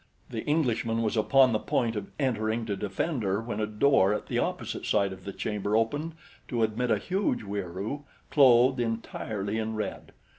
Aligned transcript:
The 0.31 0.43
Englishman 0.45 1.03
was 1.03 1.15
upon 1.15 1.51
the 1.51 1.59
point 1.59 1.95
of 1.95 2.09
entering 2.17 2.65
to 2.65 2.75
defend 2.75 3.21
her 3.21 3.39
when 3.39 3.59
a 3.59 3.67
door 3.67 4.15
at 4.15 4.25
the 4.25 4.39
opposite 4.39 4.83
side 4.87 5.13
of 5.13 5.25
the 5.25 5.31
chamber 5.31 5.77
opened 5.77 6.13
to 6.47 6.63
admit 6.63 6.89
a 6.89 6.97
huge 6.97 7.43
Wieroo 7.43 8.05
clothed 8.31 8.79
entirely 8.79 9.59
in 9.59 9.75
red. 9.75 10.11